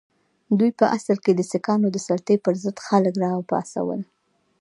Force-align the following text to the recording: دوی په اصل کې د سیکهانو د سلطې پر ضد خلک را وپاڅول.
دوی 0.59 0.71
په 0.79 0.85
اصل 0.97 1.17
کې 1.25 1.31
د 1.35 1.41
سیکهانو 1.51 1.87
د 1.91 1.97
سلطې 2.07 2.35
پر 2.45 2.53
ضد 2.63 2.77
خلک 2.87 3.13
را 3.23 3.31
وپاڅول. 3.35 4.01